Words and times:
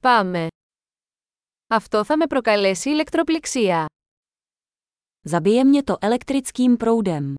Πάμε. 0.00 0.46
Αυτό 1.66 2.04
θα 2.04 2.16
με 2.16 2.26
προκαλέσει 2.26 2.90
ηλεκτροπληξία. 2.90 3.86
Zabije 5.28 5.64
mě 5.64 5.82
to 5.86 5.94
elektrickým 6.00 6.76
proudem. 6.76 7.34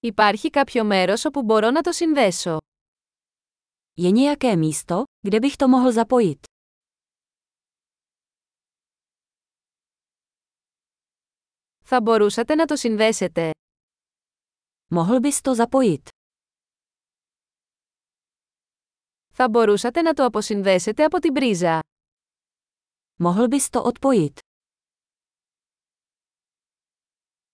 Υπάρχει 0.00 0.50
κάποιο 0.50 0.84
μέρος 0.84 1.24
όπου 1.24 1.42
μπορώ 1.42 1.70
να 1.70 1.80
το 1.80 1.92
συνδέσω. 1.92 2.56
Je 4.00 4.10
nějaké 4.12 4.56
místo, 4.56 5.02
kde 5.26 5.38
bych 5.40 5.56
to 5.56 5.66
mohl 5.68 5.92
zapojit? 5.92 6.40
Θα 11.84 12.00
μπορούσατε 12.00 12.54
να 12.54 12.64
το 12.64 12.76
συνδέσετε. 12.76 13.50
Mohl 14.94 15.20
bys 15.20 15.40
to 15.42 15.54
zapojit. 15.66 16.08
Θα 19.37 19.49
μπορούσατε 19.49 20.01
να 20.01 20.13
το 20.13 20.25
αποσυνδέσετε 20.25 21.03
από 21.03 21.19
την 21.19 21.33
πρίζα. 21.33 21.79
Mohl 23.23 23.47
bys 23.49 23.69
to 23.69 23.91
odpojit. 23.91 24.33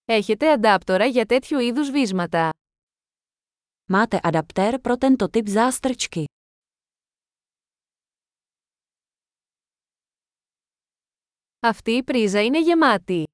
Έχετε 0.04 0.52
αντάπτορα 0.52 1.06
για 1.06 1.26
τέτοιου 1.26 1.58
είδους 1.58 1.90
βίσματα. 1.90 2.50
Máte 3.92 4.18
adaptér 4.22 4.74
pro 4.82 4.96
tento 4.98 5.26
typ 5.32 5.46
zástrčky. 5.46 6.24
Αυτή 11.60 11.90
η 11.90 12.02
πρίζα 12.02 12.42
είναι 12.42 12.60
γεμάτη. 12.60 13.24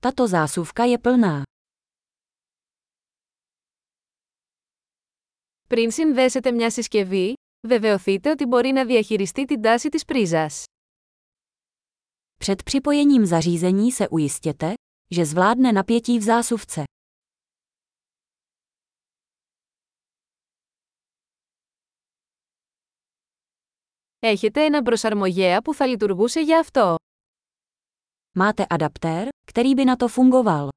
Tato 0.00 0.26
zásuvka 0.26 0.84
je 0.84 0.98
plná. 0.98 1.42
Πριν 5.70 5.90
συνδέσετε 5.90 6.52
μια 6.52 6.70
συσκευή, 6.70 7.34
βεβαιωθείτε 7.68 8.30
ότι 8.30 8.44
μπορεί 8.46 8.70
να 8.72 8.84
διαχειριστεί 8.86 9.44
την 9.44 9.62
τάση 9.62 9.88
της 9.88 10.04
πρίζας. 10.04 10.64
Před 12.38 12.62
připojením 12.62 13.26
zařízení 13.26 13.92
se 13.92 14.08
ujistěte, 14.08 14.74
že 15.10 15.24
zvládne 15.24 15.72
napětí 15.72 16.18
v 16.18 16.22
zásuvce. 16.22 16.84
Έχετε 24.18 24.64
ένα 24.64 24.82
προσαρμογέα 24.82 25.62
που 25.62 25.74
θα 25.74 25.86
λειτουργούσε 25.86 26.40
για 26.40 26.58
αυτό. 26.58 26.94
Máte 28.38 28.66
adaptér, 28.66 29.28
který 29.46 29.74
by 29.74 29.84
na 29.84 29.96
to 29.96 30.08
fungoval. 30.08 30.68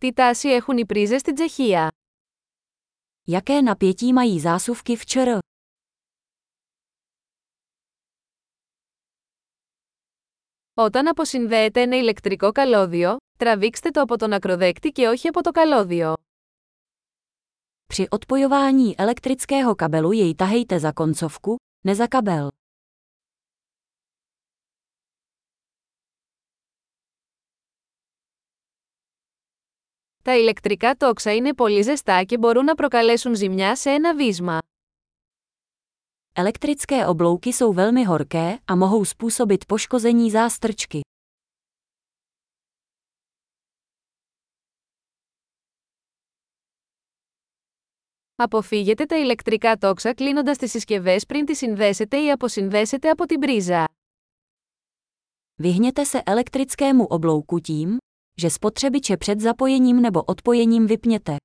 Τι 0.00 0.12
τάση 0.12 0.48
έχουν 0.48 0.76
οι 0.78 0.86
πρίζες 0.86 1.20
στην 1.20 1.34
Τσεχία. 1.34 1.90
Jaké 3.28 3.62
napětí 3.62 4.12
mají 4.12 4.40
zásuvky 4.40 4.96
v 4.96 5.04
ČR? 5.04 5.38
Όταν 10.74 11.08
αποσυνδέετε 11.08 11.80
ένα 11.80 11.96
ηλεκτρικό 11.96 12.52
καλώδιο, 12.52 13.16
τραβήξτε 13.38 13.90
το 13.90 14.00
από 14.00 14.18
τον 14.18 14.32
ακροδέκτη 14.32 14.90
και 14.90 15.06
όχι 15.06 15.28
από 15.28 15.42
το 15.42 15.50
καλώδιο. 15.50 16.14
Při 17.86 18.06
odpojování 18.10 18.94
elektrického 18.98 19.74
kabelu 19.74 20.12
jej 20.12 20.34
tahejte 20.34 20.78
za 20.78 20.92
koncovku, 20.92 21.56
ne 21.84 21.94
za 21.94 22.06
kabel. 22.06 22.48
Τα 30.24 30.36
ηλεκτρικά 30.36 30.94
τόξα 30.94 31.34
είναι 31.34 31.54
πολύ 31.54 31.82
ζεστά 31.82 32.24
και 32.24 32.38
μπορούν 32.38 32.64
να 32.64 32.74
προκαλέσουν 32.74 33.34
ζημιά 33.34 33.76
σε 33.76 33.90
ένα 33.90 34.14
βίσμα. 34.14 34.58
Elektrické 36.38 37.06
oblouky 37.06 37.52
jsou 37.52 37.72
velmi 37.72 38.02
horké 38.04 38.58
a 38.64 38.74
mohou 38.74 39.04
způsobit 39.04 39.64
poškození 39.64 40.30
zástrčky. 40.30 41.00
Αποφύγετε 48.34 49.04
τα 49.04 49.18
ηλεκτρικά 49.18 49.76
τόξα 49.76 50.14
κλείνοντας 50.14 50.56
τις 50.58 50.70
συσκευές 50.70 51.26
πριν 51.26 51.44
τις 51.44 51.58
συνδέσετε 51.58 52.16
ή 52.22 52.30
αποσυνδέσετε 52.30 53.10
από 53.10 53.26
την 53.26 53.40
πρίζα. 53.40 53.84
Vyhněte 55.62 56.04
se 56.04 56.22
elektrickému 56.24 57.06
oblouku 57.06 57.60
tím, 57.60 57.96
že 58.38 58.50
spotřebiče 58.50 59.16
před 59.16 59.40
zapojením 59.40 60.00
nebo 60.00 60.22
odpojením 60.22 60.86
vypněte. 60.86 61.36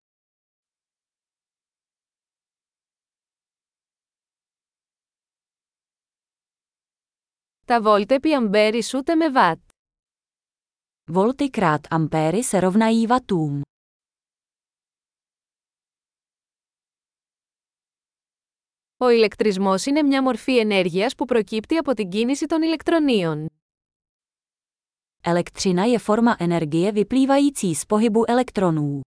Τα 7.66 7.82
βόλτ 7.82 8.12
επί 8.12 8.34
αμπέρ 8.34 8.76
ισούται 8.76 9.16
με 9.16 9.30
βατ. 9.30 9.60
Volty 11.14 11.50
krát 11.50 11.88
ampéry 11.90 12.44
se 12.44 12.60
rovnají 12.60 13.08
vatům. 13.08 13.62
Ο 18.98 19.10
ηλεκτρισμός 19.10 19.86
είναι 19.86 20.02
μια 20.02 20.22
μορφή 20.22 20.58
ενέργειας 20.58 21.16
που 21.16 21.26
προκύπτει 21.26 21.78
από 21.78 21.94
την 21.94 22.10
κίνηση 22.10 22.46
των 22.46 22.62
ηλεκτρονίων. 22.62 23.48
Elektřina 25.26 25.86
je 25.86 26.00
forma 26.00 26.36
energie 26.40 26.92
vyplývající 26.92 27.76
z 27.76 27.86
pohybu 27.86 28.26
elektronů. 28.30 29.02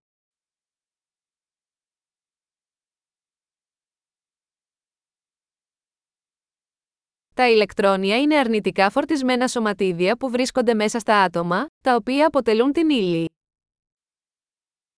Τα 7.35 7.49
ηλεκτρόνια 7.49 8.17
είναι 8.17 8.37
αρνητικά 8.37 8.89
φορτισμένα 8.89 9.47
σωματίδια 9.47 10.17
που 10.17 10.29
βρίσκονται 10.29 10.73
μέσα 10.73 10.99
στα 10.99 11.21
άτομα, 11.23 11.65
τα 11.81 11.95
οποία 11.95 12.27
αποτελούν 12.27 12.71
την 12.71 12.89
ύλη. 12.89 13.29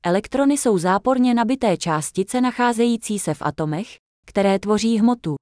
Elektrony 0.03 0.57
jsou 0.57 0.79
záporně 0.79 1.35
nabité 1.35 1.77
částice 1.77 2.41
nacházející 2.41 3.19
se 3.19 3.35
v 3.35 3.43
atomech, 3.43 3.97
které 4.27 4.59
tvoří 4.59 4.99
hmotu. 4.99 5.35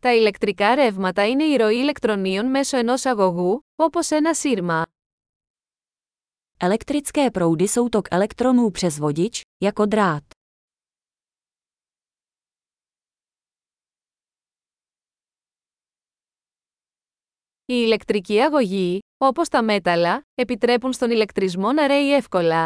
Τα 0.00 0.14
ηλεκτρικά 0.14 0.74
ρεύματα 0.74 1.28
είναι 1.28 1.44
η 1.44 1.56
ροή 1.56 1.76
ηλεκτρονίων 1.76 2.46
μέσω 2.46 2.76
ενός 2.76 3.04
αγωγού, 3.04 3.60
όπως 3.76 4.10
ένα 4.10 4.34
σύρμα. 4.34 4.86
Elektrické 6.58 7.30
proudy 7.30 7.68
jsou 7.68 7.88
tok 7.88 8.08
elektronů 8.10 8.70
přes 8.70 8.98
vodič, 8.98 9.40
jako 9.64 9.86
drát. 9.86 10.24
Η 17.68 17.74
ηλεκτρική 17.86 18.40
αγωγή, 18.40 18.98
όπως 19.16 19.48
τα 19.48 19.62
μέταλλα, 19.62 20.22
επιτρέπουν 20.34 20.92
στον 20.92 21.10
ηλεκτρισμό 21.10 21.72
να 21.72 21.86
ρέει 21.86 22.14
εύκολα. 22.14 22.64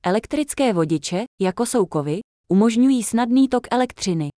Elektrické 0.00 0.72
vodiče, 0.72 1.24
jako 1.40 1.66
jsou 1.66 1.86
kovy, 1.86 2.18
umožňují 2.52 3.02
snadný 3.02 3.48
tok 3.48 3.66
elektřiny. 3.70 4.28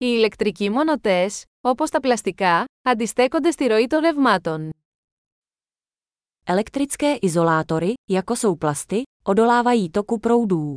Οι 0.00 0.06
ηλεκτρικοί 0.06 0.70
μονοτές, 0.70 1.44
όπως 1.60 1.90
τα 1.90 2.00
πλαστικά, 2.00 2.64
αντιστέκονται 2.82 3.50
στη 3.50 3.66
ροή 3.66 3.86
των 3.86 4.00
ρευμάτων. 4.00 4.70
Elektrické 6.44 7.18
izolátory, 7.22 7.92
jako 8.10 8.34
jsou 8.36 8.56
plasty, 8.58 9.02
odolávají 9.22 9.90
toku 9.90 10.18
proudů. 10.18 10.76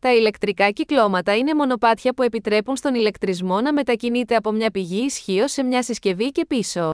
Τα 0.00 0.14
ηλεκτρικά 0.14 0.70
κυκλώματα 0.70 1.36
είναι 1.36 1.54
μονοπάτια 1.54 2.12
που 2.14 2.22
επιτρέπουν 2.22 2.76
στον 2.76 2.94
ηλεκτρισμό 2.94 3.60
να 3.60 3.72
μετακινείται 3.72 4.36
από 4.36 4.52
μια 4.52 4.70
πηγή 4.70 5.04
ισχύω 5.04 5.48
σε 5.48 5.62
μια 5.62 5.82
συσκευή 5.82 6.30
και 6.30 6.46
πίσω. 6.46 6.90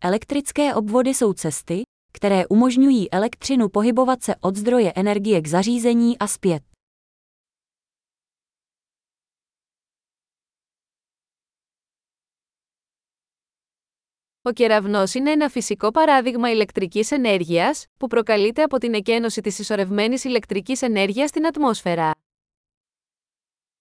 Elektrické 0.00 0.74
obvody 0.74 1.12
jsou 1.14 1.32
cesty, 1.40 1.82
které 2.15 2.47
umožňují 2.47 3.11
elektřinu 3.11 3.69
pohybovat 3.69 4.23
se 4.23 4.35
od 4.35 4.55
zdroje 4.55 4.91
energie 4.95 5.41
k 5.41 5.47
zařízení 5.47 6.17
a 6.17 6.27
zpět. 6.27 6.63
Ο 14.43 14.51
κεραυνός 14.51 15.13
είναι 15.13 15.31
ένα 15.31 15.49
φυσικό 15.49 15.91
παράδειγμα 15.91 16.51
ηλεκτρικής 16.51 17.11
ενέργειας, 17.11 17.85
που 17.97 18.07
προκαλείται 18.07 18.63
από 18.63 18.77
την 18.77 18.93
εκένωση 18.93 19.41
της 19.41 19.59
ισορρευμένης 19.59 20.23
ηλεκτρικής 20.23 20.81
ενέργειας 20.81 21.29
στην 21.29 21.45
ατμόσφαιρα. 21.45 22.11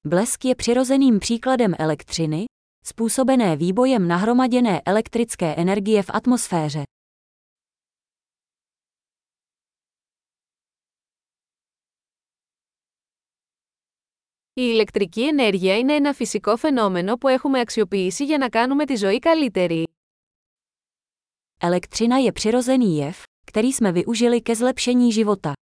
Blesk 0.08 0.44
je 0.44 0.54
přirozeným 0.54 1.18
příkladem 1.18 1.74
elektřiny, 1.78 2.44
způsobené 2.84 3.56
výbojem 3.56 4.08
nahromaděné 4.08 4.80
elektrické 4.84 5.54
energie 5.54 6.02
v 6.02 6.10
atmosféře. 6.10 6.82
Η 14.54 14.62
ηλεκτρική 14.72 15.26
ενέργεια 15.26 15.78
είναι 15.78 15.94
ένα 15.94 16.12
φυσικό 16.12 16.56
φαινόμενο 16.56 17.16
που 17.16 17.28
έχουμε 17.28 17.60
αξιοποιήσει 17.60 18.24
για 18.24 18.38
να 18.38 18.48
κάνουμε 18.48 18.84
τη 18.84 18.94
ζωή 18.94 19.18
καλύτερη. 19.18 19.84
Elektřina 21.62 22.16
je 22.18 22.32
přirozený 22.32 22.98
jev, 22.98 23.16
který 23.46 23.72
jsme 23.72 23.92
využili 23.92 24.40
ke 24.40 24.54
zlepšení 24.54 25.12
života. 25.12 25.52